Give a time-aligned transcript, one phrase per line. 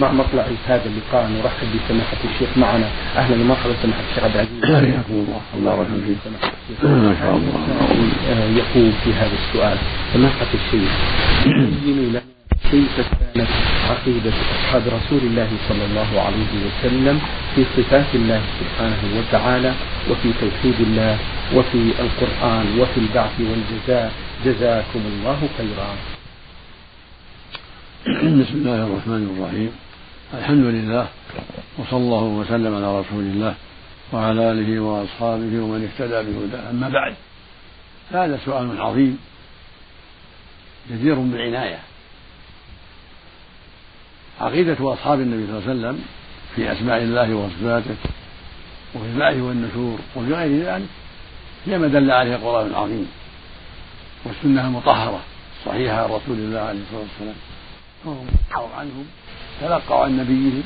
[0.00, 1.30] مع مطلع هذا اللقاء.
[1.30, 2.88] نرحب بسماحة الشيخ معنا.
[3.16, 4.64] أهلا ومرحبا سماحة الشيخ عبد العزيز.
[4.64, 6.18] حياكم الله الله يرحم فيك
[8.56, 9.78] يقول في هذا السؤال.
[10.14, 10.90] سماحة الشيخ
[11.84, 12.22] بينوا لنا
[12.70, 12.96] كيف
[13.34, 13.48] كانت
[13.90, 17.20] عقيدة أصحاب رسول الله صلى الله عليه وسلم
[17.54, 19.72] في صفات الله سبحانه وتعالى
[20.10, 21.18] وفي توحيد الله
[21.54, 24.12] وفي القرآن وفي البعث والجزاء؟
[24.44, 25.90] جزاكم الله خيرا.
[28.40, 29.70] بسم الله الرحمن الرحيم.
[30.38, 31.08] الحمد لله
[31.78, 33.54] وصلى الله وسلم على رسول الله
[34.12, 36.70] وعلى آله وأصحابه ومن اهتدى بهداه.
[36.70, 37.14] أما بعد
[38.12, 39.18] هذا سؤال عظيم
[40.90, 41.78] جدير بالعنايه
[44.40, 46.04] عقيدة أصحاب النبي صلى الله عليه وسلم
[46.56, 47.96] في أسماء الله وصفاته
[48.94, 50.88] وفي البعث والنشور وفي غير ذلك
[51.66, 53.08] هي ما دل عليه القران العظيم
[54.24, 55.20] والسنة المطهرة
[55.66, 57.34] صحيحة عن رسول الله عليه الصلاة والسلام.
[58.50, 59.06] فهم عنهم.
[59.60, 60.62] تلقوا عن نبيهم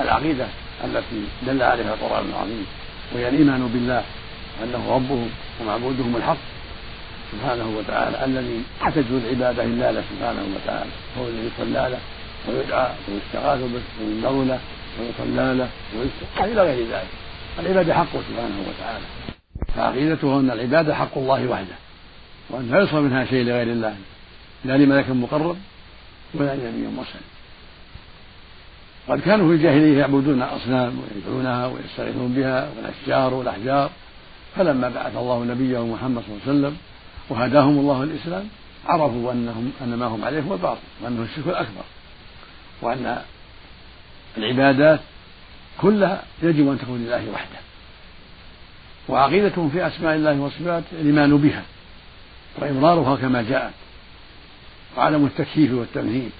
[0.00, 0.46] العقيدة
[0.84, 2.66] التي دل عليها القرآن العظيم
[3.14, 4.02] وهي الإيمان بالله
[4.62, 5.28] أنه ربهم
[5.60, 6.36] ومعبودهم الحق
[7.32, 8.62] سبحانه وتعالى الذي
[8.94, 11.98] تجوز العبادة إلا له سبحانه وتعالى هو الذي يصلى له
[12.48, 14.60] ويدعى ويستغاث به وينذر له
[15.00, 17.08] ويصلى له ويستغاث إلى غير ذلك.
[17.58, 19.04] العبادة حقه سبحانه وتعالى.
[19.76, 21.76] فعقيدته أن العبادة حق الله وحده
[22.50, 23.96] وأن لا يصرف منها شيء لغير الله
[24.64, 25.56] لا لملك مقرب
[26.34, 27.31] ولا لنبي مرسل.
[29.08, 33.90] قد كانوا في الجاهلية يعبدون الأصنام ويدعونها ويستغيثون بها والأشجار والأحجار.
[34.56, 36.76] فلما بعث الله نبيه محمد صلى الله عليه وسلم
[37.28, 38.44] وهداهم الله الإسلام
[38.86, 41.84] عرفوا أنهم أن ما هم عليه هو الباطل وأنه الشرك الأكبر
[42.82, 43.22] وأن
[44.38, 45.00] العبادات
[45.80, 47.58] كلها يجب أن تكون لله وحده.
[49.08, 51.62] وعقيدتهم في أسماء الله وصفاته الإيمان بها
[52.58, 53.72] وإمرارها كما جاءت
[54.96, 56.30] وعدم التكييف والتمثيل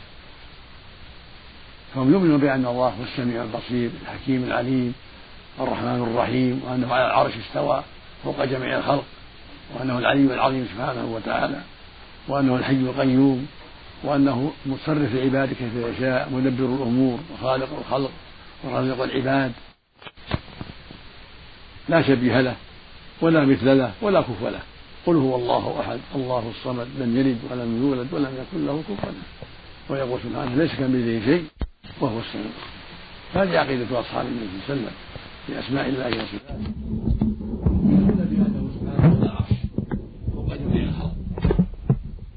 [1.95, 4.95] فهم يؤمنون بأن الله هو السميع البصير الحكيم العليم
[5.61, 7.83] الرحمن الرحيم وأنه على العرش استوى
[8.25, 9.05] فوق جميع الخلق
[9.75, 11.61] وأنه العلي العظيم سبحانه وتعالى
[12.29, 13.47] وأنه الحي القيوم
[14.05, 18.11] وأنه متصرف لعباده كيف يشاء مدبر الأمور وخالق الخلق
[18.65, 19.53] ورازق العباد.
[21.89, 22.57] لا شبيه له
[23.21, 24.61] ولا مثل له ولا كفو له.
[25.07, 29.13] قل هو الله أحد الله الصمد لم يلد ولم يولد ولم يكن له كفوا
[29.89, 31.45] ويقول سبحانه ليس كمثله شيء.
[32.01, 32.51] وهو السميع
[33.35, 34.91] هذه عقيدة أصحاب النبي صلى الله عليه وسلم
[35.47, 36.73] في أسماء الله وصفاته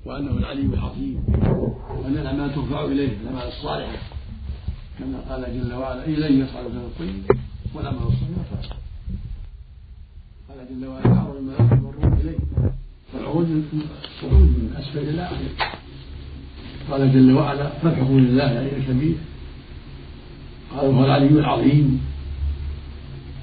[0.06, 1.24] وأنه العلي العظيم
[1.90, 3.98] وأن الأعمال ترفع إليه الأعمال الصالحة
[5.00, 7.24] كما قال جل وعلا إليه يصعد الطيب
[7.74, 8.80] والأعمال الصالحة
[10.50, 12.38] قال جل وعلا تعرض الملائكة والروح إليه.
[13.14, 13.46] والعروج
[14.06, 15.48] الصعود من أسفل إلى أعلى
[16.92, 19.16] قال جل وعلا فالحكم لله يعني الكبير.
[20.76, 22.02] قال هو العلي العظيم.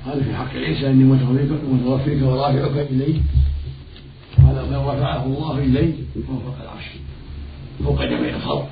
[0.06, 3.20] قال في حق عيسى إني متوفيك ورافعك الي
[4.36, 6.84] قال من رفعه الله اليه فهو فوق العرش.
[7.84, 8.68] فوق جميع الخلق.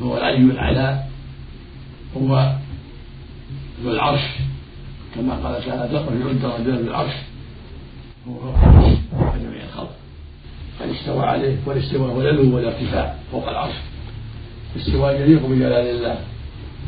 [0.00, 1.04] فهو العلي الأعلى.
[2.16, 2.56] هو
[3.82, 4.20] ذو العرش.
[5.14, 7.14] كما قال تعالى تقف الدرجات بالعرش
[8.28, 8.96] هو فوق العرش.
[9.10, 9.90] فوق جميع الخلق.
[10.80, 11.56] قد استوى عليه.
[11.66, 13.74] والاستواء هو العلو والارتفاع فوق العرش.
[14.76, 16.18] استواء يليق بجلال الله.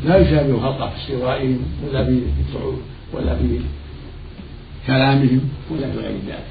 [0.05, 2.21] لا يشابه خلقه في استوائهم ولا في
[2.55, 3.61] صعود ولا في
[4.87, 5.41] كلامهم
[5.71, 6.45] ولا في غير ذلك.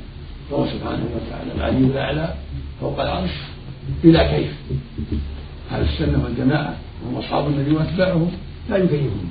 [0.49, 2.33] فهو سبحانه وتعالى العلي الأعلى
[2.81, 3.31] فوق العرش
[4.03, 4.53] بلا كيف؟
[5.71, 8.31] أهل السنة والجماعة وهم أصحاب النبي واتباعهم
[8.69, 9.29] لا يكيفون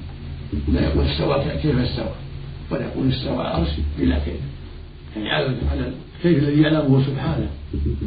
[0.69, 2.15] لا يقول استوى كيف استوى؟
[2.71, 3.69] ولا يقول استوى العرش
[3.99, 4.41] بلا كيف؟
[5.17, 7.49] يعني على على الكيف الذي يعلمه سبحانه؟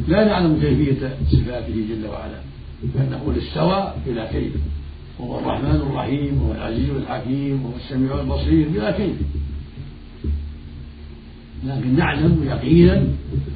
[0.08, 2.40] لا نعلم كيفية صفاته جل وعلا
[2.94, 4.52] فنقول استوى بلا كيف؟
[5.18, 9.16] وهو الرحمن الرحيم وهو العزيز الحكيم وهو السميع البصير بلا كيف
[11.64, 12.96] لكن نعلم يقينا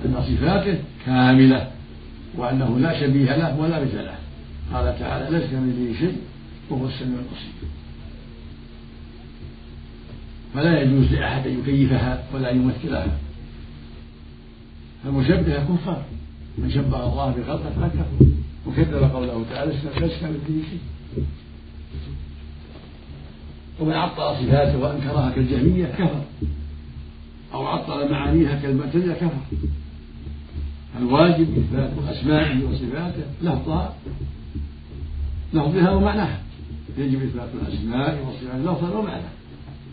[0.04, 1.70] أن صفاته كاملة
[2.36, 4.18] وأنه لا شبيه له ولا مثل له.
[4.72, 6.16] قال تعالى ليس كمثله شيء؟
[6.70, 7.52] وهو السميع البصير.
[10.54, 13.18] فلا يجوز لأحد أن يكيفها ولا أن يمثلها.
[15.04, 16.04] فالمشبهة كفار
[16.58, 18.26] من شبه الله بخلقه فقد كفر
[18.66, 20.80] وكذب قوله تعالى ليس كمثله شيء؟
[23.80, 26.22] ومن عطل صفاته وأنكرها كالجهمية كفر.
[27.54, 29.40] أو عطل معانيها كالمعتزلة كفر.
[30.98, 33.94] الواجب إثبات أسمائه وصفاته لفظها
[35.54, 36.40] لفظها ومعناها.
[36.98, 39.22] يجب إثبات الأسماء والصفات لفظا ومعنى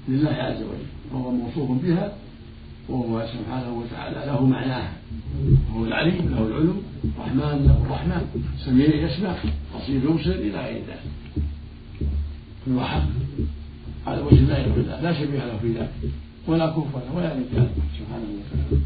[0.08, 0.86] لله عز وجل.
[1.12, 2.14] وهو موصوف بها
[2.90, 4.90] وهو سبحانه وتعالى له معناه
[5.74, 8.26] وهو العليم له العلو الرحمن له الرحمن.
[8.66, 9.36] سميع يسمع.
[9.76, 11.04] بصير يبصر إلى غير ذلك.
[12.70, 13.23] هو حق.
[14.08, 15.92] على وجه لا يقول لا شبيه له في ذلك
[16.48, 17.68] ولا كفر ولا نجاه
[18.00, 18.82] سبحانه وتعالى.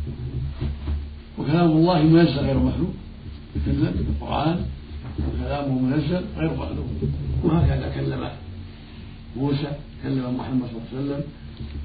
[1.38, 2.94] وكلام الله منزل غير مخلوق
[3.56, 4.66] يتكلم القرآن
[5.20, 6.88] وكلامه منزل غير مخلوق.
[7.44, 8.30] وهكذا كلم
[9.38, 9.72] موسى
[10.04, 11.24] كلم محمد صلى الله عليه وسلم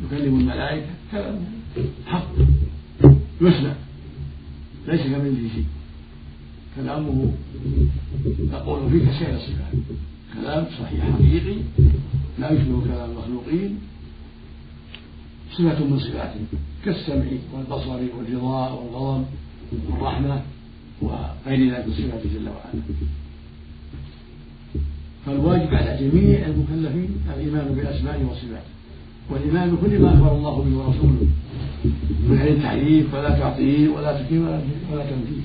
[0.05, 1.41] يكلم الملائكة كلامه
[2.07, 2.29] حق
[3.41, 3.75] يسمع
[4.89, 5.67] ليس كمثله شيء.
[6.77, 7.33] كلامه
[8.53, 9.75] يقول فيه كسائر الصفات.
[10.35, 11.57] كلام صحيح حقيقي
[12.39, 13.79] لا يشبه كلام المخلوقين
[15.53, 16.41] صفة من صفاته
[16.85, 17.25] كالسمع
[17.55, 19.25] والبصر والرضا والغضب
[19.91, 20.43] والرحمة
[21.03, 22.83] وغير ذلك من صفاته جل وعلا.
[25.27, 28.73] فالواجب على جميع المكلفين الإيمان بأسمائه وصفاته
[29.31, 31.27] والإيمان بكل ما أخبر الله به ورسوله
[32.29, 34.43] من غير تحريف ولا تعطيل ولا تكريم
[34.93, 35.43] ولا تمثيل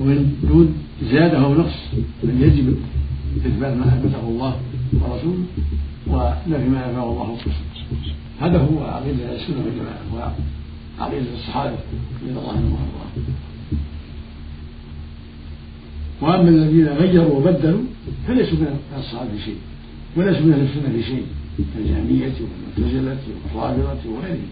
[0.00, 0.74] ومن دون
[1.10, 1.76] زيادة أو نقص
[2.24, 2.76] بل يجب
[3.36, 4.60] إثبات ما أثبته الله
[4.92, 5.44] ورسوله
[6.06, 7.36] ونفي ما نفاه الله
[8.40, 10.02] هذا هو عقيدة السنة والجماعة
[10.98, 11.78] وعقيدة الصحابة
[12.22, 13.24] رضي الله عنهم وأرضاهم.
[16.20, 17.84] وأما الذين غيروا وبدلوا
[18.26, 19.58] فليسوا من الصحابة في شيء
[20.16, 21.26] وليسوا من أهل السنة في شيء
[21.74, 23.18] كالجهمية والمعتزلة
[23.54, 24.48] والرافضة وغيرهم.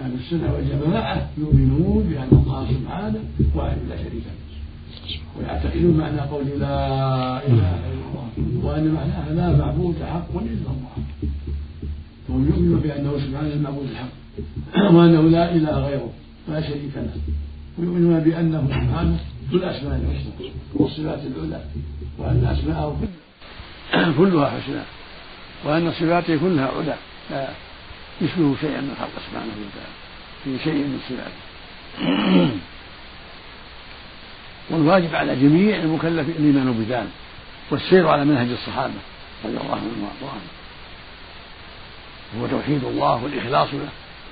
[0.00, 3.20] أهل السنة والجماعة يؤمنون بأن الله سبحانه
[3.54, 4.35] واحد لا شريك له.
[5.66, 8.28] ويعتقدون معنى قول لا إله إلا الله
[8.62, 10.96] وأن معناها لا معبود حق إلا الله.
[12.28, 14.14] وهم يؤمنون بأنه سبحانه المعبود الحق
[14.94, 16.12] وأنه لا إله غيره
[16.48, 17.16] لا شريك له.
[17.78, 19.18] ويؤمنون بأنه سبحانه
[19.50, 21.64] ذو الأسماء الحسنى والصفات العلى
[22.18, 22.96] وأن أسماءه
[24.18, 24.82] كلها حسنى
[25.64, 26.96] وأن صفاته كلها علا
[27.30, 27.48] لا
[28.20, 29.96] يشبه شيئا من خلق سبحانه وتعالى
[30.44, 31.44] في شيء من صفاته.
[34.70, 37.08] والواجب على جميع المكلفين الايمان بذلك
[37.70, 38.94] والسير على منهج الصحابة
[39.44, 40.40] رضي الله عنهم وأرضاهم.
[42.40, 43.88] هو توحيد الله والإخلاص له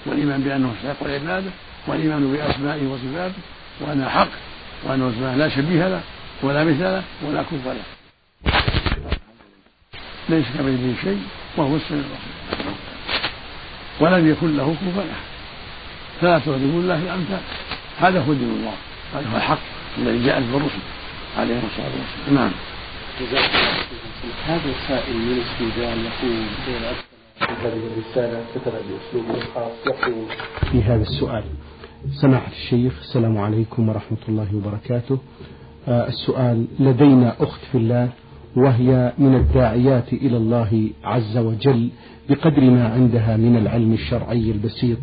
[0.06, 1.50] والإيمان بأنه يستحق العباده
[1.86, 3.42] والإيمان بأسمائه وصفاته
[3.80, 4.28] وانه حق
[4.84, 6.00] وانه لا شبيه له
[6.42, 7.84] ولا مثل له ولا كفر له.
[10.28, 11.22] ليس كمثله شيء
[11.56, 12.74] وهو السميع البصير.
[14.00, 15.24] ولم يكن له كفوا أحد.
[16.20, 17.40] فلا تضربوا الله الأمثال.
[18.00, 18.74] هذا هو دين الله.
[19.14, 19.58] هذا هو الحق.
[19.98, 20.82] الذي جاءت بالرسل
[21.38, 22.34] عليهم الصلاة والسلام.
[22.34, 22.50] نعم.
[24.46, 26.44] هذا السائل من السودان يقول
[27.64, 30.24] هذه الرسالة كتبها بأسلوب خاص يقول
[30.72, 31.44] في هذا السؤال.
[32.12, 35.18] سماحة الشيخ السلام عليكم ورحمة الله وبركاته.
[35.88, 38.08] آه السؤال لدينا أخت في الله
[38.56, 41.90] وهي من الداعيات إلى الله عز وجل
[42.28, 44.98] بقدر ما عندها من العلم الشرعي البسيط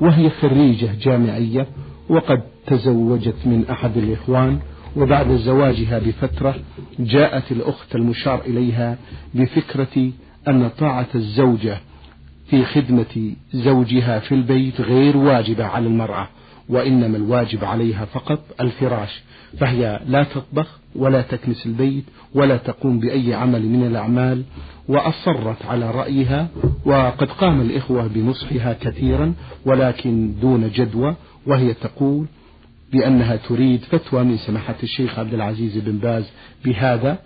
[0.00, 1.66] وهي خريجة جامعية
[2.08, 4.58] وقد تزوجت من أحد الإخوان
[4.96, 6.54] وبعد زواجها بفترة
[6.98, 8.98] جاءت الأخت المشار إليها
[9.34, 10.10] بفكرة
[10.48, 11.78] أن طاعة الزوجة
[12.50, 16.28] في خدمة زوجها في البيت غير واجبة على المرأة
[16.68, 19.22] وإنما الواجب عليها فقط الفراش
[19.58, 22.04] فهي لا تطبخ ولا تكنس البيت
[22.34, 24.42] ولا تقوم بأي عمل من الأعمال
[24.88, 26.48] وأصرت على رأيها
[26.84, 29.34] وقد قام الإخوة بنصحها كثيرا
[29.66, 32.26] ولكن دون جدوى وهي تقول
[32.92, 36.24] بأنها تريد فتوى من سماحة الشيخ عبد العزيز بن باز
[36.64, 37.18] بهذا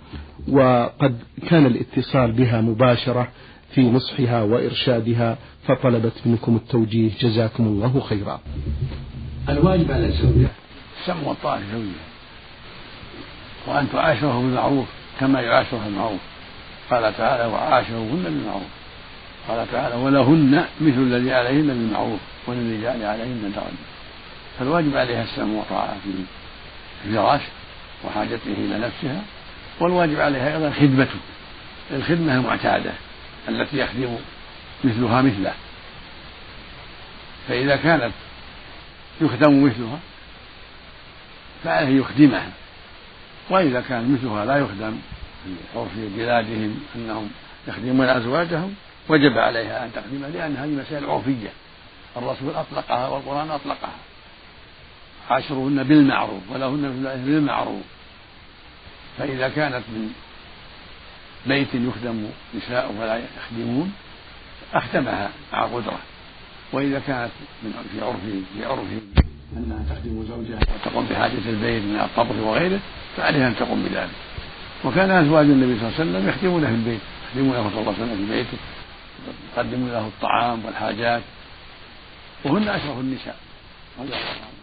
[0.48, 1.18] وقد
[1.48, 3.28] كان الاتصال بها مباشرة
[3.74, 7.10] في نصحها وإرشادها فطلبت منكم التوجيه.
[7.20, 8.40] جزاكم الله خيرا.
[9.48, 10.48] الواجب على الزوجة
[11.06, 12.10] سمع والطاعة زوجها
[13.66, 14.86] وأن تعاشره بالمعروف
[15.20, 16.20] كما يعاشرها المعروف.
[16.90, 18.70] قال تعالى وعاشرهن بالمعروف
[19.48, 23.89] قال تعالى ولهن مثل الذي عليهن بالمعروف وللرجال عليهن درجة
[24.60, 26.10] فالواجب عليها السمع والطاعة في
[27.04, 27.40] الفراش
[28.04, 29.22] وحاجته إلى نفسها
[29.80, 31.18] والواجب عليها أيضا خدمته
[31.90, 32.92] الخدمة المعتادة
[33.48, 34.16] التي يخدم
[34.84, 35.54] مثلها مثله.
[37.48, 38.12] فإذا كانت
[39.20, 39.98] يخدم مثلها
[41.64, 42.50] فعليه يخدمها
[43.50, 44.98] وإذا كان مثلها لا يخدم
[45.44, 47.30] في عرف بلادهم أنهم
[47.68, 48.74] يخدمون أزواجهم
[49.08, 51.50] وجب عليها أن تخدم لأن هذه مسائل عرفية.
[52.16, 53.94] الرسول أطلقها والقرآن أطلقها.
[55.30, 56.82] عاشروهن بالمعروف ولهن
[57.24, 57.82] بالمعروف.
[59.18, 60.12] فإذا كانت من
[61.46, 63.92] بيت يخدم نساء ولا يخدمون
[64.74, 65.98] أخدمها مع قدرة.
[66.72, 67.30] وإذا كانت
[67.62, 68.16] من في عرف
[68.54, 69.00] في عرفهم
[69.56, 72.80] أنها تخدم زوجها وتقوم بحاجة البيت من الطبخ وغيره
[73.16, 74.10] فعليها أن تقوم بذلك.
[74.84, 78.26] وكان أزواج النبي صلى الله عليه وسلم يخدمونه في البيت يخدمونه صلى الله عليه وسلم
[78.26, 78.58] في بيته
[79.56, 81.22] يقدمون له الطعام والحاجات.
[82.44, 83.36] وهن أشرف النساء.
[83.98, 84.59] رضي الله عنهن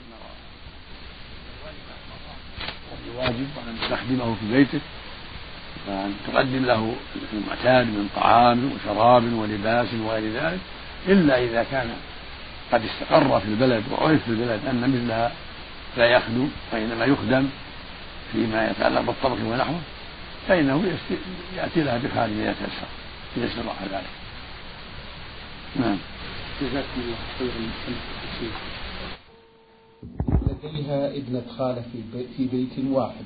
[3.17, 4.79] الواجب وأن تخدمه في بيته
[5.87, 6.95] وأن تقدم له
[7.33, 10.59] المعتاد من طعام وشراب ولباس وغير ذلك
[11.07, 11.89] إلا إذا كان
[12.71, 15.31] قد استقر في البلد وعرف في البلد أن مثلها
[15.97, 17.49] لا يخدم وإنما يخدم
[18.31, 19.79] فيما يتعلق بالطبخ ونحوه
[20.47, 20.83] فإنه
[21.57, 22.87] يأتي لها بخارج يتيسر
[23.37, 24.09] إذا استطاع ذلك.
[25.75, 25.97] نعم.
[26.61, 28.76] جزاكم الله خيرا.
[30.63, 31.83] لديها ابنة خالة
[32.37, 33.25] في بيت واحد.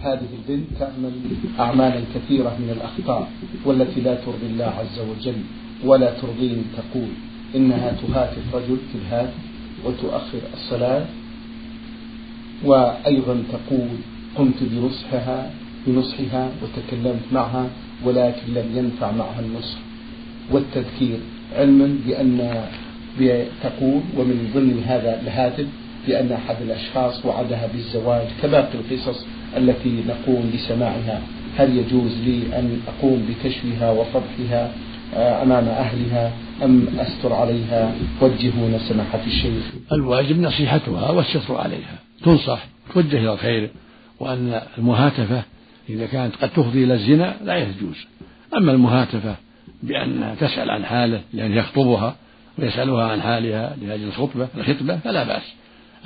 [0.00, 1.12] هذه البنت تعمل
[1.60, 3.30] أعمالا كثيرة من الأخطاء
[3.64, 5.40] والتي لا ترضي الله عز وجل
[5.84, 7.08] ولا ترضيني تقول.
[7.56, 9.34] إنها تهاتف رجل في الهاتف
[9.84, 11.06] وتؤخر الصلاة.
[12.64, 13.88] وأيضا تقول
[14.36, 15.50] قمت بنصحها
[15.86, 17.70] بنصحها وتكلمت معها
[18.04, 19.78] ولكن لم ينفع معها النصح.
[20.52, 21.18] والتذكير
[21.56, 21.98] علما
[23.18, 25.66] بأن تقول ومن ضمن هذا الهاتف
[26.06, 31.22] بأن أحد الأشخاص وعدها بالزواج كباقي القصص التي نقوم بسماعها
[31.58, 34.72] هل يجوز لي أن أقوم بكشفها وفضحها
[35.14, 36.32] آه، أمام أهلها
[36.64, 39.64] أم أستر عليها؟ وجهون سماحة الشيخ.
[39.92, 41.98] الواجب نصيحتها والستر عليها.
[42.24, 43.70] تنصح توجه إلى الخير
[44.20, 45.42] وأن المهاتفة
[45.88, 48.06] إذا كانت قد تفضي إلى الزنا لا يجوز.
[48.56, 49.34] أما المهاتفة
[49.82, 52.16] بأن تسأل عن حاله لأن يخطبها
[52.58, 55.52] ويسألها عن حالها لأجل الخطبة الخطبة فلا بأس.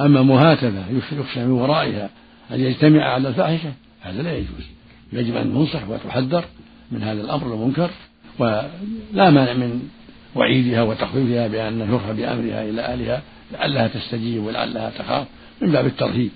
[0.00, 2.10] أما مهاتفة يخشى من ورائها
[2.50, 4.64] أن يجتمع على الفاحشة هذا لا يجوز.
[5.12, 6.44] يجب أن تنصح وتحذر
[6.92, 7.90] من هذا الأمر المنكر
[8.38, 9.88] ولا مانع من
[10.34, 13.22] وعيدها وتخويفها بأن يرفع بأمرها إلى أهلها
[13.52, 15.26] لعلها تستجيب ولعلها تخاف
[15.62, 16.30] من باب الترهيب.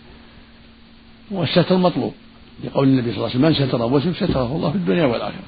[1.30, 2.14] والستر مطلوب
[2.64, 5.42] لقول النبي صلى الله عليه وسلم من ستر مسلم ستره الله في الدنيا والآخرة.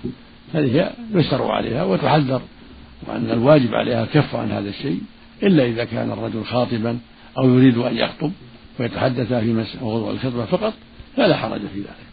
[0.54, 2.42] هذه يسر عليها وتحذر
[3.07, 5.00] وأن الواجب عليها الكف عن هذا الشيء
[5.42, 6.99] إلا إذا كان الرجل خاطبا
[7.38, 8.32] أو يريد أن يخطب
[8.80, 10.72] ويتحدث في موضوع الخطبة فقط
[11.16, 12.12] فلا حرج في ذلك.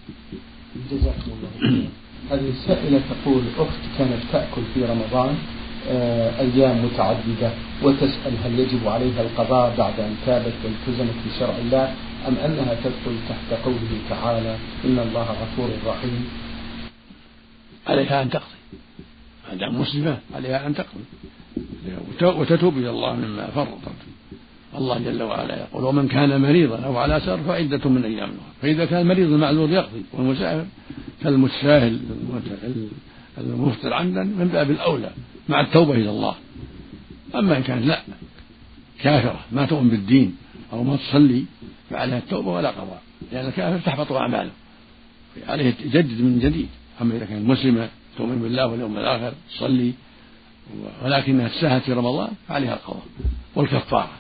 [0.91, 1.87] جزاكم الله
[2.31, 5.35] هذه السائلة تقول أخت كانت تأكل في رمضان
[5.89, 7.51] آه، أيام متعددة
[7.83, 11.93] وتسأل هل يجب عليها القضاء بعد أن تابت والتزمت بشرع الله
[12.27, 16.29] أم أنها تدخل تحت قوله تعالى إن الله غفور رحيم؟
[17.87, 18.59] عليها أن تقضي.
[19.49, 21.03] ما دام مسلمة عليها أن تقضي.
[22.21, 23.91] وتتوب إلى الله مما فرطت
[24.77, 28.53] الله جل وعلا يقول ومن كان مريضا أو على سفر فعدة من أيام أخرى.
[28.61, 30.65] فإذا كان مريض المعذور يقضي والمسافر
[31.23, 31.99] كالمتساهل
[33.37, 35.11] المفطر عمدا من باب الأولى
[35.49, 36.35] مع التوبة إلى الله.
[37.35, 38.01] أما إن كانت لا
[39.01, 40.35] كافرة ما تؤمن بالدين
[40.73, 41.43] أو ما تصلي
[41.89, 44.51] فعليها التوبة ولا قضاء لأن الكافر تحبط أعماله.
[45.47, 46.67] عليه يجدد من جديد.
[47.01, 49.93] أما إذا كانت مسلمة تؤمن بالله واليوم الآخر تصلي
[51.03, 53.05] ولكنها تساهلت في رمضان فعليها القضاء
[53.55, 54.18] والكفارة.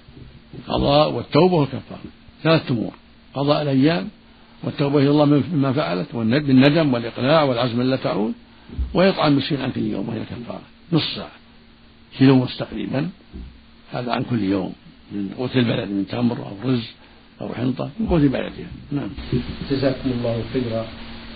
[0.59, 1.99] القضاء والتوبة والكفارة.
[2.43, 2.93] ثلاثة أمور.
[3.33, 4.07] قضاء الأيام
[4.63, 8.33] والتوبة إلى الله مما فعلت بالندم والإقلاع والعزم لا تعود
[8.93, 10.61] ويطعم مسكين عن كل يوم وهي الكفارة
[10.93, 11.31] نص ساعة.
[12.17, 13.09] كيلو ونص تقريبا
[13.91, 14.73] هذا عن كل يوم.
[15.11, 16.87] من قوت البلد من تمر أو رز
[17.41, 17.89] أو حنطة.
[17.99, 18.71] من قوت بلدها.
[18.91, 19.09] نعم.
[19.71, 20.85] جزاكم الله خيرا.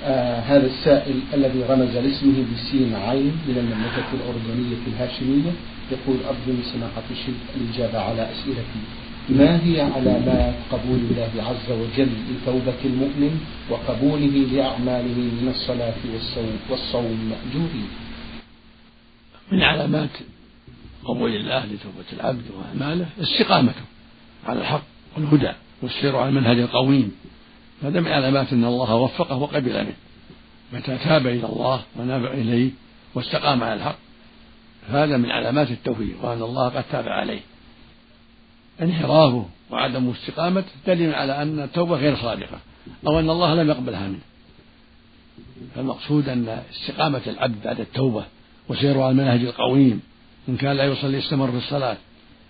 [0.05, 5.51] آه هذا السائل الذي رمز لاسمه بسين عين من المملكة الأردنية الهاشمية
[5.91, 8.81] يقول أرجو من سماحة الشيخ الإجابة على أسئلتي.
[9.29, 13.39] ما هي علامات قبول الله عز وجل لتوبة المؤمن
[13.69, 17.87] وقبوله لأعماله من الصلاة والصوم والصوم مأجورين؟
[19.51, 20.09] من علامات
[21.03, 23.81] قبول الله لتوبة العبد وأعماله استقامته
[24.45, 24.83] على الحق
[25.17, 25.51] والهدى
[25.81, 27.11] والسير على المنهج القويم.
[27.83, 29.95] هذا من علامات أن الله وفقه وقبل منه.
[30.73, 32.71] متى تاب إلى الله وناب إليه
[33.15, 33.97] واستقام على الحق.
[34.89, 37.39] هذا من علامات التوفيق وأن الله قد تاب عليه.
[38.81, 42.59] انحرافه وعدم استقامته دليل على أن التوبة غير صادقة
[43.07, 44.19] أو أن الله لم يقبلها منه.
[45.75, 48.23] فالمقصود أن استقامة العبد بعد التوبة
[48.69, 50.01] وسيره على المنهج القويم
[50.49, 51.97] إن كان لا يصلي استمر في الصلاة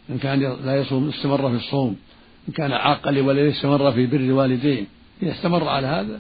[0.10, 1.96] إن كان لا يصوم استمر في الصوم
[2.48, 4.84] إن كان عاقا لولديه استمر في بر والديه
[5.24, 6.20] إذا استمر على هذا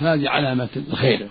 [0.00, 1.28] فهذه علامة الخير.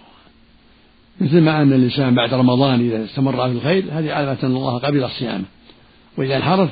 [1.22, 5.10] مثل ما أن الإنسان بعد رمضان إذا استمر في الخير هذه علامة أن الله قبل
[5.10, 5.46] صيامه
[6.18, 6.70] وإذا انحرف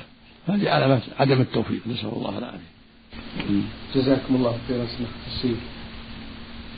[0.51, 2.71] هذه علامة عدم التوفيق نسأل الله العافية.
[3.95, 5.57] جزاكم الله خيرا سماحة الشيخ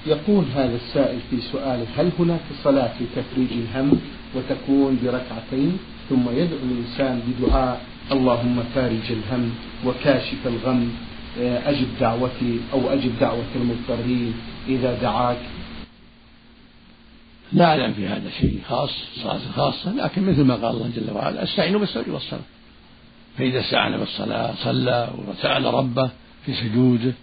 [0.08, 4.00] يقول هذا السائل في سؤاله هل هناك صلاة لتفريج الهم
[4.36, 5.78] وتكون بركعتين
[6.10, 9.52] ثم يدعو الإنسان بدعاء اللهم فارج الهم
[9.86, 10.92] وكاشف الغم
[11.40, 14.34] أجب دعوتي أو أجب دعوة المضطرين
[14.68, 15.38] إذا دعاك.
[17.54, 21.44] لا أعلم في هذا شيء خاص صلاة خاصة لكن مثل ما قال الله جل وعلا
[21.44, 22.42] أستعينوا بالصبر والصلاة
[23.38, 26.12] فإذا استعان بالصلاة صلى وسأل ربه
[26.46, 27.14] في سجوده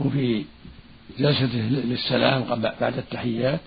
[0.00, 0.44] وفي
[1.18, 2.44] جلسته للسلام
[2.80, 3.60] بعد التحيات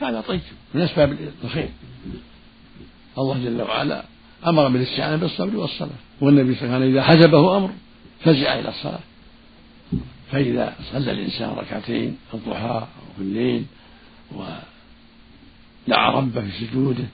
[0.00, 0.40] هذا طيب.
[0.74, 1.68] من أسباب الخير
[3.18, 4.04] الله جل وعلا
[4.46, 5.90] أمر بالاستعانة بالصبر والصلاة.
[6.20, 7.70] والنبي صلى الله عليه وسلم إذا حجبه أمر
[8.20, 9.00] فزع إلى الصلاة.
[10.32, 13.64] فإذا صلى الإنسان ركعتين الضحى أو في الليل
[14.32, 17.04] ودعا ربه في سجوده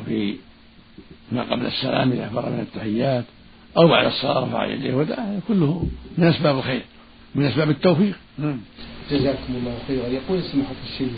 [0.00, 0.36] وفي
[1.32, 3.24] ما قبل السلام إذا فرغ من التحيات
[3.76, 5.86] أو بعد الصلاة رفع يديه ودعا كله
[6.18, 6.82] من أسباب الخير
[7.34, 8.16] من أسباب التوفيق.
[8.38, 8.60] نعم.
[9.10, 10.06] جزاكم الله خيرا.
[10.06, 11.12] يقول سماحة الشيخ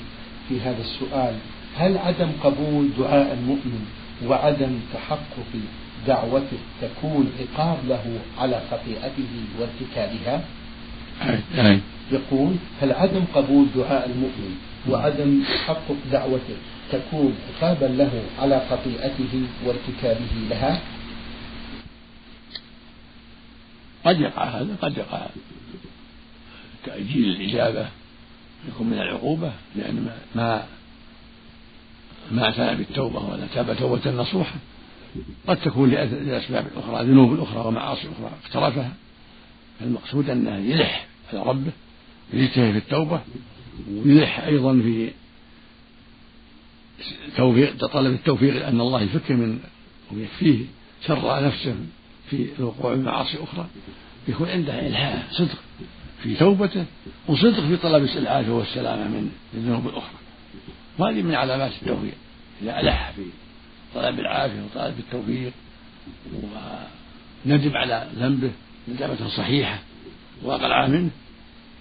[0.49, 1.35] في هذا السؤال
[1.77, 3.85] هل عدم قبول دعاء المؤمن
[4.27, 5.53] وعدم تحقق
[6.07, 8.05] دعوته تكون عقاب له
[8.39, 10.45] على خطيئته وارتكابها؟
[12.13, 14.57] يقول هل عدم قبول دعاء المؤمن
[14.91, 16.57] وعدم تحقق دعوته
[16.93, 20.81] تكون عقابا له على خطيئته وارتكابه لها؟
[24.05, 25.27] قد يقع هذا قد يقع
[26.87, 27.89] تأجيل الإجابة
[28.69, 30.67] يكون من العقوبة لأن ما
[32.33, 34.55] ما أتى بالتوبة ولا تاب توبة نصوحة.
[35.47, 38.93] قد تكون لأسباب أخرى ذنوب أخرى ومعاصي أخرى اقترفها.
[39.81, 41.73] المقصود أنه يلح على ربه
[42.35, 43.21] ويجتهد في التوبة
[43.91, 45.11] ويلح أيضا في
[47.37, 49.59] توفيق طلب التوفيق أن الله يفكه من
[50.13, 50.65] ويكفيه
[51.07, 51.75] شر نفسه
[52.31, 53.67] في الوقوع في معاصي أخرى.
[54.29, 55.59] يكون عنده إلحاح صدق
[56.23, 56.85] في توبته
[57.29, 60.19] وصدق في طلب العافية والسلامة من الذنوب الأخرى.
[60.99, 62.15] وهذه من علامات التوفيق.
[62.63, 63.23] إذا ألح في
[63.95, 65.53] طلب العافية وطلب التوفيق
[67.47, 68.51] وندم على ذنبه
[68.89, 69.79] ندامة صحيحة
[70.43, 71.11] وقلع منه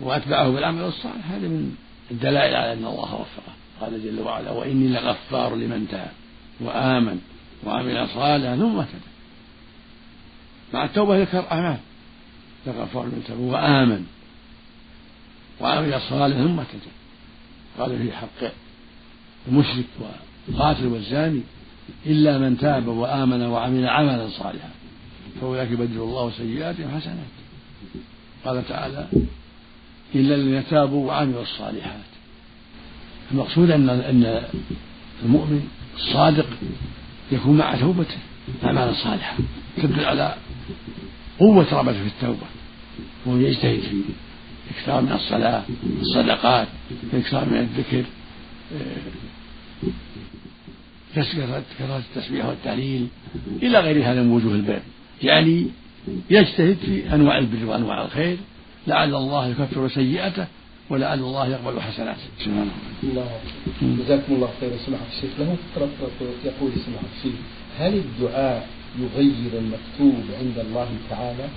[0.01, 1.75] وأتبعه بالعمل الصالح هذه من
[2.12, 3.54] الدلائل على أن الله وفقه.
[3.81, 6.11] قال جل وعلا وإني لغفار لمن تاب
[6.59, 7.19] وآمن
[7.63, 9.11] وعمل صالحا ثم اهتدى.
[10.73, 11.77] مع التوبة ذكر أعمال
[12.67, 14.05] لغفار لمن تاب وآمن
[15.61, 16.91] وعمل صالحا ثم اهتدى.
[17.77, 18.51] قال في حق
[19.47, 21.41] المشرك والقاتل والزاني
[22.05, 24.70] إلا من تاب وآمن وعمل عملا صالحا
[25.41, 27.33] فأولئك يبدل الله سيئاتهم حسنات.
[28.46, 29.07] قال تعالى
[30.15, 32.10] إلا الذين تابوا وعملوا الصالحات.
[33.33, 34.41] المقصود أن أن
[35.24, 36.48] المؤمن الصادق
[37.31, 38.17] يكون مع توبته
[38.63, 39.37] أعمالا صالحة
[39.77, 40.35] تدل على
[41.39, 42.48] قوة رغبته في التوبة
[43.25, 44.01] وهو يجتهد في
[44.77, 45.63] إكثار من الصلاة
[46.01, 46.67] الصدقات
[47.13, 48.03] إكثار من الذكر
[51.15, 53.07] كثرة التسبيح والتهليل
[53.63, 54.79] إلى غير هذا من وجوه البر
[55.24, 55.67] يعني
[56.29, 58.37] يجتهد في أنواع البر وأنواع الخير
[58.87, 60.48] لعل الله يكفر سيئته
[60.92, 62.27] ولعل الله يقبل حسناته.
[62.40, 62.72] سبحانه
[63.04, 63.30] الله.
[63.82, 65.58] جزاكم الله خيرا سماحة الشيخ له
[66.46, 67.40] يقول سماحة الشيخ
[67.80, 68.68] هل الدعاء
[69.00, 71.48] يغير المكتوب عند الله تعالى؟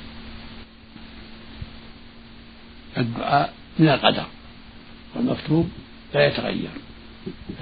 [2.98, 4.26] الدعاء من القدر.
[5.16, 5.68] والمكتوب
[6.14, 6.70] لا يتغير.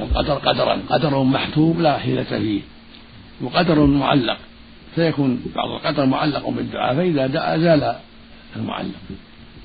[0.00, 0.82] القدر قدرا.
[0.88, 2.60] قدر محتوب لا حيلة فيه.
[3.40, 4.38] وقدر معلق.
[4.94, 7.96] فيكون بعض القدر معلق بالدعاء فإذا دعا زال
[8.56, 9.02] المعلق.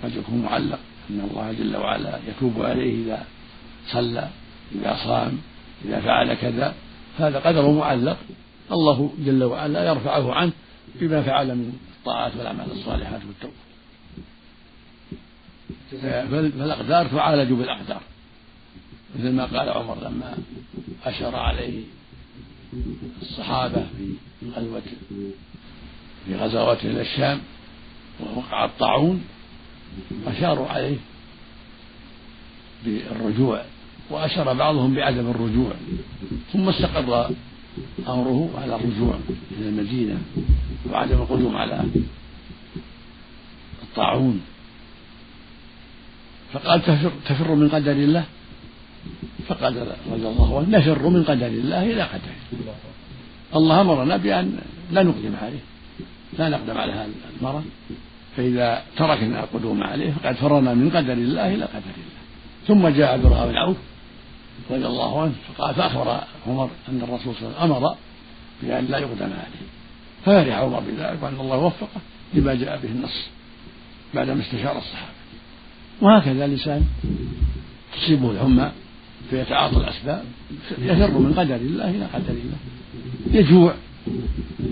[0.04, 0.80] قد يكون معلق.
[1.10, 3.26] أن الله جل وعلا يتوب عليه إذا
[3.88, 4.30] صلى
[4.76, 5.38] إذا صام
[5.86, 6.74] إذا فعل كذا.
[7.20, 8.18] هذا قدر معلق
[8.72, 10.52] الله جل وعلا يرفعه عنه
[10.96, 13.54] بما فعل من الطاعات والأعمال الصالحات والتوبة.
[16.02, 18.02] فالأقدار تعالج بالأقدار.
[19.16, 20.38] مثل ما قال عمر لما
[21.06, 21.84] أشار عليه
[23.22, 24.82] الصحابة في غزوة
[26.26, 27.40] في غزواته إلى الشام
[28.20, 29.24] ووقع الطاعون
[30.28, 30.98] أشاروا عليه
[32.86, 33.62] بالرجوع
[34.10, 35.72] وأشار بعضهم بعدم الرجوع
[36.54, 37.30] ثم استقر
[38.08, 39.20] أمره على الرجوع
[39.58, 40.22] إلى المدينة
[40.92, 41.84] وعدم القدوم على
[43.84, 44.42] الطاعون.
[46.54, 48.26] فقال تفر, تفر من قدر الله؟
[49.48, 49.78] فقال
[50.12, 52.36] رضي الله عنه نفر من قدر الله إلى قدره.
[53.56, 54.60] الله أمرنا بأن
[54.92, 55.60] لا نقدم عليه
[56.40, 57.66] لا نقدم على هذا المرض.
[58.38, 62.24] فإذا تركنا القدوم عليه فقد فررنا من قدر الله إلى قدر الله.
[62.68, 63.78] ثم جاء عبد الرحمن بن عوف
[64.72, 67.96] رضي الله عنه فقال فأخبر عمر أن الرسول صلى الله عليه وسلم أمر
[68.64, 69.68] بأن لا يقدم عليه.
[70.26, 72.02] ففرح عمر بذلك وأن الله وفقه
[72.34, 73.28] لما جاء به النص
[74.14, 75.18] بعدما استشار الصحابة.
[76.02, 76.84] وهكذا الإنسان
[77.94, 78.72] تصيبه الحمى
[79.30, 80.24] فيتعاطى الأسباب
[80.80, 82.58] يفر من قدر الله إلى قدر الله.
[83.32, 83.74] يجوع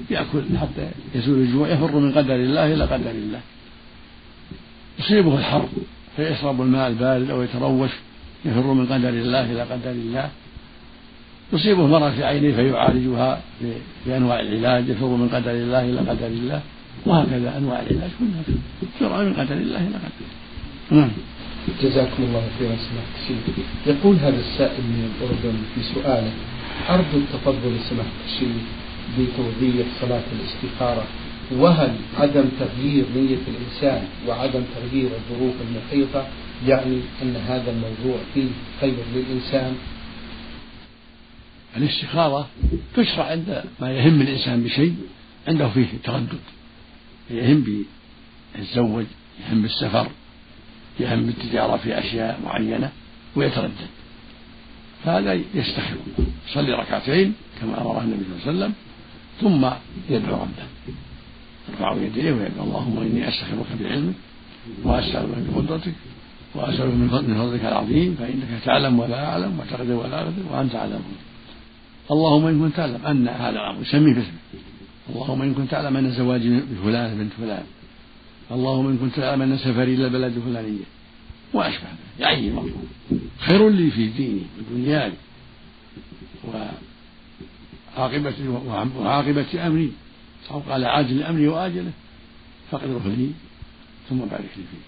[0.09, 3.41] يأكل حتى يزول الجوع يفر من قدر الله إلى قدر الله.
[4.99, 5.65] يصيبه الحر
[6.15, 7.91] فيشرب الماء البارد أو يتروش
[8.45, 10.29] يفر من قدر الله إلى قدر الله.
[11.53, 13.41] يصيبه مرض في عينيه فيعالجها
[14.05, 16.61] بأنواع العلاج يفر من قدر الله إلى قدر الله
[17.05, 18.43] وهكذا أنواع العلاج كلها.
[18.99, 20.27] ترى من قدر الله إلى قدر
[20.91, 21.11] نعم.
[21.81, 23.37] جزاكم الله خيرا سماحة الشيخ.
[23.87, 26.31] يقول هذا السائل من الأردن في سؤاله
[26.89, 28.63] أرجو التفضل سماحة الشيخ
[29.19, 31.03] بتوضيح صلاة الاستخارة.
[31.51, 36.27] وهل عدم تغيير نية الإنسان وعدم تغيير الظروف المحيطة
[36.67, 38.47] يعني أن هذا الموضوع فيه
[38.81, 39.75] خير للإنسان؟
[41.77, 42.47] الاستخارة
[42.95, 44.95] تشرع عند ما يهم الإنسان بشيء
[45.47, 46.39] عنده فيه تردد.
[47.29, 47.85] يهم
[48.55, 49.05] بالزوج
[49.49, 50.07] يهم بالسفر
[50.99, 52.91] يهم بالتجارة في أشياء معينة
[53.35, 53.87] ويتردد.
[55.05, 55.97] فهذا يستخير
[56.49, 58.73] يصلي ركعتين كما أمره النبي صلى الله عليه وسلم
[59.41, 59.69] ثم
[60.09, 60.95] يدعو ربه.
[61.69, 64.13] يرفع يديه ويقول اللهم إني أستخيرك بعلمك
[64.83, 65.93] وأسألك بقدرتك
[66.55, 71.01] وأسألك من فضلك العظيم فإنك تعلم ولا أعلم وتقدر ولا أقدر وأنت أعلم
[72.11, 74.39] اللهم إن كنت تعلم أن هذا الأمر سميه باسمه
[75.09, 77.63] اللهم إن كنت تعلم أن زواجي بفلان بنت فلان
[78.51, 80.83] اللهم إن كنت تعلم أن سفري إلى البلد الفلانية
[81.53, 81.87] وأشبه
[82.19, 82.87] يعني مطلوب
[83.39, 85.11] خير لي في ديني ودنياي
[87.97, 88.33] وعاقبة
[88.99, 89.91] وعاقبة أمري
[90.51, 91.91] أو قال عاجل أمري وآجله
[92.71, 93.31] فاقدره لي
[94.09, 94.85] ثم بارك لي فيه.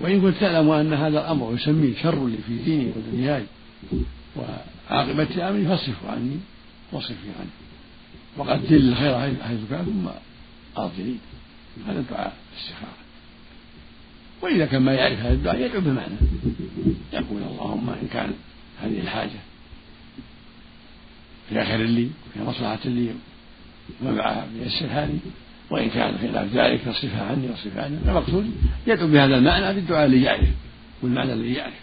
[0.00, 3.44] وإن كنت تعلم أن هذا الأمر يسميه شر لي في ديني ودنياي
[4.36, 6.36] وعاقبة أمري فاصرفه عني
[6.92, 7.50] واصرفي عني.
[8.36, 10.08] وقدر الخير حيث كان ثم
[10.82, 11.16] أرضي
[11.86, 12.98] هذا الدعاء الاستخارة
[14.42, 16.14] وإذا كان ما يعرف هذا الدعاء يدعو بمعنى.
[17.12, 18.32] يقول اللهم إن كان
[18.82, 19.40] هذه الحاجة
[21.48, 23.14] فيها خير لي وفيها مصلحة لي
[24.02, 25.18] ومعها ييسرها لي
[25.70, 28.50] وإن كان خلاف ذلك فاصرفها عني واصرفها عني المقصود
[28.86, 30.48] يدعو بهذا المعنى في الدعاء الذي يعرف
[31.02, 31.80] والمعنى الذي يعرف.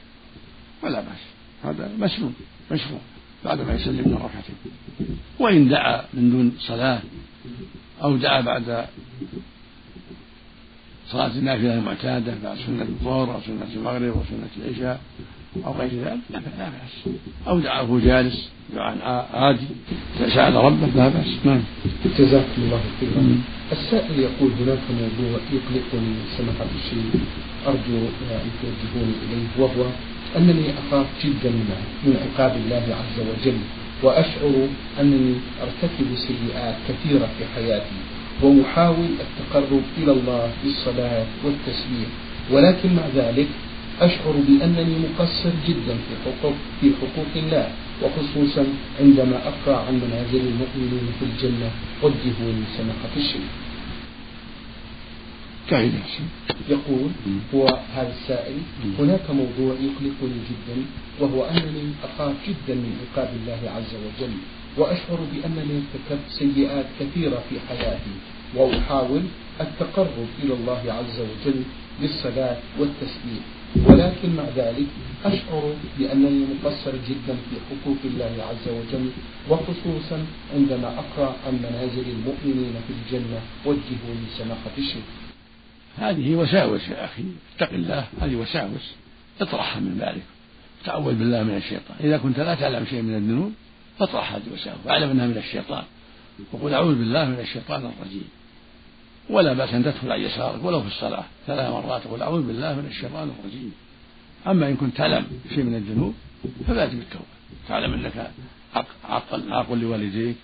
[0.83, 1.21] ولا بأس.
[1.63, 2.33] هذا مسنون
[2.71, 2.99] مشروع.
[3.45, 4.55] بعد ما يسلم من الركعتين
[5.39, 7.01] وإن دعا من دون صلاة
[8.03, 8.85] أو دعا بعد
[11.07, 15.01] صلاة النافلة المعتادة بعد سنة الظهر أو سنة المغرب أو سنة العشاء
[15.65, 16.39] أو غير ذلك؟ لا
[16.69, 17.13] بأس.
[17.47, 19.67] أو دعاه جالس دعاء عادي
[20.35, 21.31] سأل ربه لا بأس.
[21.45, 21.61] نعم.
[22.19, 23.37] جزاكم الله خيرا.
[23.71, 27.21] السائل يقول هناك موضوع يقلقني سماحة الشيخ
[27.67, 27.97] أرجو
[28.31, 29.85] أن توجهوني إليه وهو
[30.37, 31.51] أنني أخاف جدا
[32.05, 33.57] من عقاب الله عز وجل
[34.03, 34.67] وأشعر
[34.99, 37.95] أنني أرتكب سيئات كثيرة في حياتي
[38.43, 42.09] وأحاول التقرب إلى الله بالصلاة والتسبيح
[42.51, 43.47] ولكن مع ذلك
[44.01, 47.67] أشعر بأنني مقصر جدا في حقوق في حقوق الله
[48.03, 48.65] وخصوصا
[48.99, 51.69] عندما أقرأ عن منازل المؤمنين في الجنة
[52.03, 53.49] وجهوني سماحة الشيخ.
[56.69, 57.09] يقول
[57.53, 58.57] هو هذا السائل
[58.99, 60.77] هناك موضوع يقلقني جدا
[61.19, 64.33] وهو أنني أخاف جدا من عقاب الله عز وجل
[64.77, 68.15] وأشعر بأنني ارتكبت سيئات كثيرة في حياتي
[68.55, 69.21] وأحاول
[69.61, 71.61] التقرب إلى الله عز وجل
[72.01, 73.43] بالصلاة والتسبيح.
[73.83, 74.87] ولكن مع ذلك
[75.25, 79.09] أشعر بأنني مقصر جدا في حقوق الله عز وجل
[79.49, 83.39] وخصوصا عندما أقرأ عن منازل المؤمنين في الجنة.
[83.65, 85.03] وجهوني سماحة الشيخ.
[85.97, 87.23] هذه وساوس يا أخي
[87.55, 88.91] اتق الله هذه وساوس.
[89.41, 90.23] اطرحها من بالك
[90.85, 91.97] تعوذ بالله من الشيطان.
[91.99, 93.51] إذا كنت لا تعلم شيء من الذنوب
[93.99, 95.83] فاطرح هذه الوساوس واعلم أنها من الشيطان.
[96.53, 98.29] وقل أعوذ بالله من الشيطان الرجيم.
[99.29, 102.85] ولا بأس أن تدخل عن يسارك ولو في الصلاة ثلاث مرات تقول أعوذ بالله من
[102.85, 103.71] الشيطان الرجيم.
[104.47, 106.13] أما إن كنت تعلم شيء من الذنوب
[106.67, 107.25] فبادر بالتوبة.
[107.67, 108.31] تعلم أنك
[109.09, 110.35] عقل عاقل لوالديك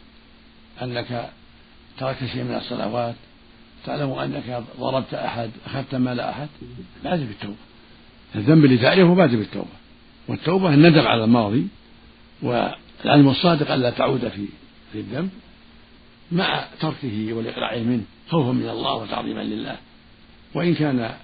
[0.82, 1.30] أنك
[1.98, 3.16] تركت شيء من الصلوات
[3.86, 6.48] تعلم أنك ضربت أحد أخذت مال أحد
[7.04, 7.56] بادر بالتوبة.
[8.36, 9.76] الذنب اللي تعرفه بادر بالتوبة.
[10.28, 11.68] والتوبة الندم على الماضي
[12.42, 14.46] والعلم الصادق ألا تعود في
[14.94, 15.30] في الذنب.
[16.32, 19.78] مع تركه والإقلاع منه خوفا من الله وتعظيما لله.
[20.54, 21.16] وإن كان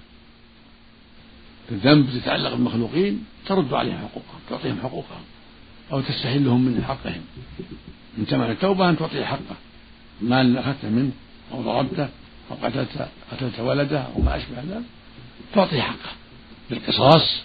[1.70, 5.22] الذنب يتعلق بالمخلوقين ترد عليهم حقوقهم تعطيهم حقوقهم
[5.92, 7.20] أو تستحلهم من حقهم.
[8.18, 9.56] من تمام التوبة أن تعطيه حقه.
[10.22, 11.10] مال أخذته منه
[11.52, 12.08] أو ضربته
[12.50, 14.82] أو قتلت قتلت ولده أو ما أشبه ذلك
[15.54, 16.12] تعطيه حقه.
[16.70, 17.42] بالقصاص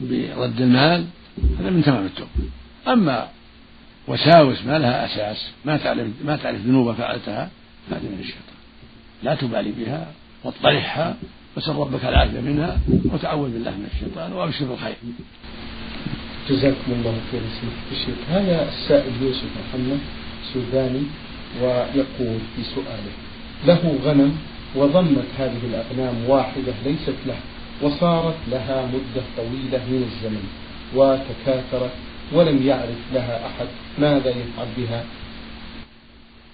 [0.00, 1.06] برد المال
[1.58, 2.30] هذا من تمام التوبة.
[2.88, 3.28] أما
[4.10, 7.50] وساوس ما لها أساس ما تعرف ما تعرف ذنوب فعلتها
[7.90, 8.58] هذه من الشيطان.
[9.22, 10.06] لا تبالي بها
[10.44, 11.16] واطرحها
[11.56, 14.94] وسل ربك العافية منها وتعوذ بالله من الشيطان وأبشر بالخير.
[16.48, 17.40] جزاكم الله خير
[17.92, 18.14] الشيخ.
[18.30, 19.98] هذا السائل يوسف محمد
[20.52, 21.02] سوداني
[21.62, 23.14] ويقول في سؤاله
[23.66, 24.32] له غنم
[24.76, 27.36] وضمت هذه الأغنام واحدة ليست له
[27.82, 30.44] وصارت لها مدة طويلة من الزمن
[30.94, 31.90] وتكاثرت
[32.32, 33.66] ولم يعرف لها أحد
[33.98, 35.04] ماذا يفعل بها.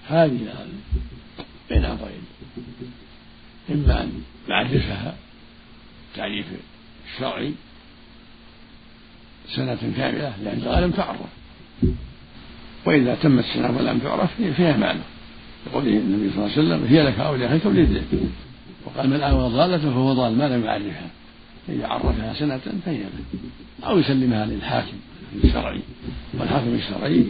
[0.07, 0.39] هذه
[1.69, 2.21] بين أمرين
[3.71, 5.15] إما أن يعرفها
[6.15, 6.45] تعريف
[7.13, 7.53] الشرعي
[9.47, 11.19] سنة كاملة لأنها لم تعرف.
[12.85, 15.01] وإذا تمت السنة ولم تعرف فيها ماله
[15.67, 18.31] يقول النبي صلى الله عليه وسلم هي لك أو لأخيك للذئب
[18.85, 21.09] وقال من آوى ضالة فهو ضال ما لم يعرفها.
[21.69, 24.97] إذا عرفها سنة فهي له أو يسلمها للحاكم.
[25.43, 25.79] الشرعي.
[26.33, 27.25] والحاكم الشرعي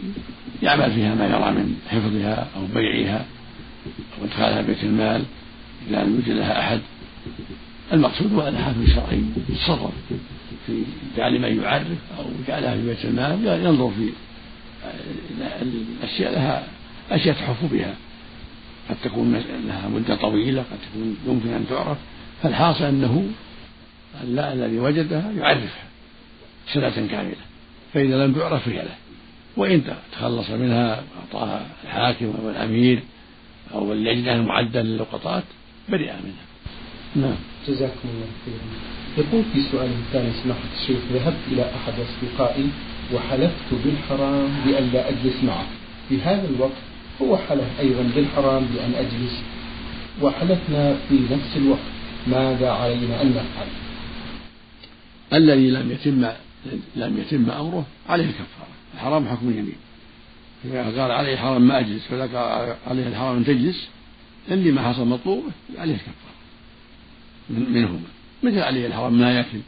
[0.62, 3.24] يعمل فيها ما يرى من حفظها أو بيعها
[4.18, 5.24] أو إدخالها بيت المال
[5.88, 6.80] إذا لم يوجد لها أحد.
[7.92, 9.92] المقصود هو الحاكم الشرعي يتصرف
[10.66, 10.82] في
[11.16, 14.10] جعل من يعرف أو جعلها في بيت المال ينظر في
[16.02, 16.66] الأشياء لها
[17.10, 17.94] أشياء تحف بها.
[18.90, 21.98] قد تكون لها مدة طويلة قد تكون يمكن أن تعرف.
[22.42, 23.28] فالحاصل أنه
[24.22, 25.84] الذي وجدها يعرفها
[26.72, 27.47] سنة كاملة.
[27.94, 28.96] فإذا لم تعرف فهي له.
[29.56, 33.02] وإن تخلص منها أعطاها الحاكم أو الأمير
[33.74, 35.44] أو اللجنة المعدة للقطات
[35.88, 36.46] برئ منها.
[37.16, 37.36] نعم.
[37.68, 38.58] جزاكم الله خيرا.
[39.18, 42.68] يقول في سؤال ثاني سماحة الشيخ ذهبت إلى أحد أصدقائي
[43.14, 45.66] وحلفت بالحرام بألا أجلس معه.
[46.08, 46.72] في هذا الوقت
[47.22, 49.42] هو حلف أيضا بالحرام بأن أجلس.
[50.22, 51.88] وحلفنا في نفس الوقت
[52.26, 53.66] ماذا علينا أن نفعل؟
[55.32, 56.28] الذي لم يتم
[56.96, 58.68] لم يتم أمره عليه الكفارة.
[58.94, 59.76] الحرام حكم اليمين.
[60.64, 63.88] إذا قال عليه الحرام ما أجلس فلا قال عليه الحرام أن تجلس
[64.50, 66.38] اللي ما حصل مطلوبه عليه الكفارة.
[67.50, 68.00] من منهما.
[68.42, 69.58] مثل عليه الحرام ما يأكل.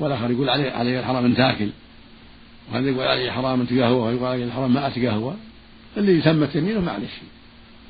[0.00, 1.68] والآخر يقول عليه عليه الحرام أن تأكل.
[2.70, 5.34] وهذا يقول عليه الحرام أن تقهوى ويقول عليه الحرام ما أتقهوى.
[5.96, 7.28] اللي تمت يمينه ما عليه شيء.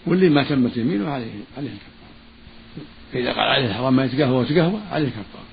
[0.06, 1.94] واللي ما تمت يمينه عليه عليه الكفارة.
[3.12, 5.43] فإذا قال عليه الحرام ما يتقهوى وتقهوى عليه الكفارة.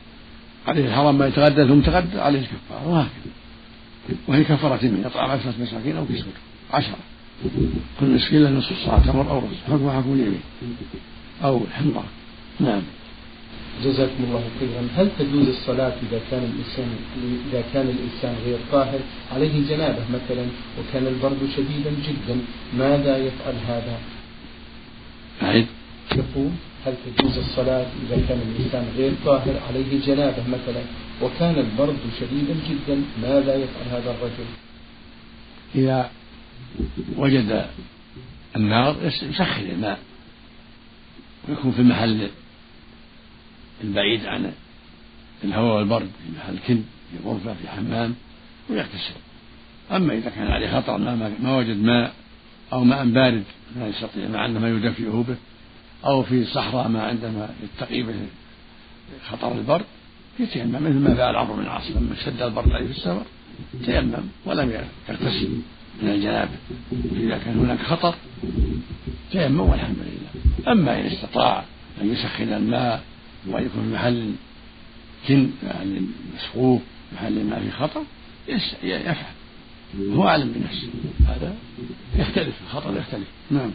[0.67, 3.31] عليه الحرام ما يتغدى ثم تغدى عليه الكفارة وهكذا.
[4.27, 6.33] وهي كفارة يمين إطعام عشرة مساكين أو كسوة
[6.73, 6.97] عشرة.
[7.99, 10.41] كل مسكين له نصف صاع تمر أو رز حكم حكم اليمين
[11.43, 12.03] أو الحنطة
[12.59, 12.81] نعم.
[13.83, 14.87] جزاكم الله خيرا.
[14.97, 16.87] هل تجوز الصلاة إذا كان الإنسان
[17.51, 18.99] إذا كان الإنسان غير طاهر؟
[19.31, 20.45] عليه جنابة مثلا
[20.79, 22.37] وكان البرد شديدا جدا
[22.77, 23.97] ماذا يفعل هذا؟
[25.43, 25.65] أعد
[26.15, 26.51] يقول
[26.85, 30.83] هل تجوز الصلاة إذا كان الإنسان غير طاهر عليه جنابة مثلا؟
[31.21, 34.45] وكان البرد شديدا جدا ماذا يفعل هذا الرجل؟
[35.75, 36.11] إذا
[37.17, 37.65] وجد
[38.55, 39.99] النار يسخن الماء
[41.49, 42.29] ويكون في المحل
[43.83, 44.51] البعيد عن
[45.43, 48.15] الهواء والبرد في محل كن في غرفة في حمام
[48.69, 49.13] ويغتسل.
[49.91, 52.13] أما إذا كان عليه خطر ما, ما وجد ماء
[52.73, 53.43] أو ماء بارد
[53.75, 55.35] لا يستطيع ما عنده ما يدفئه به.
[56.05, 58.15] أو في الصحراء ما عندما يتقي به
[59.29, 59.85] خطر البرد
[60.39, 60.71] يتيمم.
[60.71, 63.23] مثل ما فعل عمرو بن العاص لما اشتد البرد عليه في السفر
[63.85, 64.71] تيمم ولم
[65.09, 65.49] يغتسل
[66.01, 66.51] من الجنابة.
[67.15, 68.15] إذا كان هناك خطر
[69.31, 70.71] تيمم والحمد لله.
[70.71, 71.63] أما إن استطاع
[72.01, 73.03] أن يسخن الماء
[73.47, 74.31] وأن يكون في محل
[75.27, 76.01] كن محل
[76.35, 76.81] مسقوف
[77.13, 78.03] محل ما فيه خطر
[78.83, 79.33] يفعل.
[80.15, 80.87] هو أعلم بنفسه
[81.27, 81.55] هذا
[82.19, 83.27] يختلف الخطر يختلف.
[83.51, 83.71] نعم.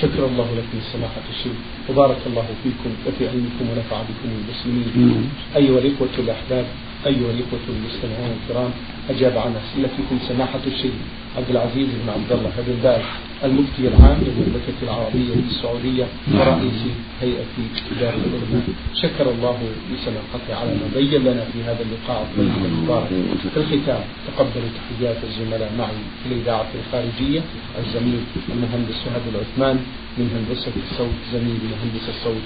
[0.00, 1.52] شكر الله لكم سماحة الشيخ
[1.90, 5.08] وبارك الله فيكم وفي علمكم ونفع بكم المسلمين.
[5.08, 5.24] نعم.
[5.56, 6.66] أيها الإخوة الأحباب
[7.06, 8.70] أيها الإخوة المستمعون الكرام
[9.10, 10.92] أجاب عن أسئلتكم سماحة الشيخ
[11.36, 13.02] عبد العزيز بن عبد الله بن باز
[13.44, 16.80] المفتي العام للمملكة العربية السعودية ورئيس
[17.20, 17.52] هيئة
[17.96, 18.62] إدارة العلماء.
[18.94, 19.58] شكر الله
[19.92, 23.08] لسماحته على ما بين لنا في هذا اللقاء الطيب المبارك.
[23.54, 27.40] في الختام تقبلوا تحيات الزملاء معي في الإذاعة الخارجية
[27.78, 28.20] الزميل
[28.52, 29.76] المهندس سهد العثمان
[30.18, 32.44] من هندسة الصوت زميل مهندس الصوت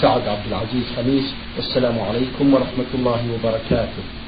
[0.00, 1.34] سعد عبد العزيز خميس.
[1.56, 4.23] والسلام عليكم ورحمة الله وبركاته.